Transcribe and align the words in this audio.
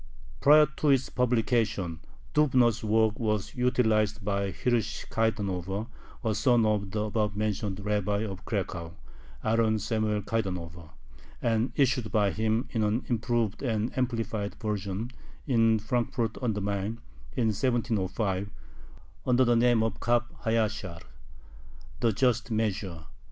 Prior 0.39 0.65
to 0.77 0.89
its 0.89 1.09
publication, 1.09 1.99
Dubno's 2.33 2.83
work 2.83 3.19
was 3.19 3.53
utilized 3.53 4.25
by 4.25 4.49
Hirsch 4.49 5.05
Kaidanover, 5.05 5.85
a 6.23 6.33
son 6.33 6.65
of 6.65 6.89
the 6.89 7.01
above 7.01 7.35
mentioned 7.35 7.79
rabbi 7.85 8.23
of 8.23 8.43
Cracow, 8.43 8.95
Aaron 9.43 9.77
Samuel 9.77 10.23
Kaidanover, 10.23 10.89
and 11.39 11.71
issued 11.75 12.11
by 12.11 12.31
him 12.31 12.65
in 12.71 12.81
an 12.83 13.05
improved 13.09 13.61
and 13.61 13.95
amplified 13.95 14.55
version 14.55 15.11
in 15.45 15.77
Frankfort 15.77 16.35
on 16.39 16.53
the 16.53 16.61
Main, 16.61 16.99
in 17.33 17.49
1705, 17.53 18.49
under 19.27 19.45
the 19.45 19.55
name 19.55 19.81
Kab 20.01 20.23
ha 20.39 20.49
Yashar, 20.49 21.01
"The 21.99 22.11
Just 22.11 22.49
Measure." 22.49 23.05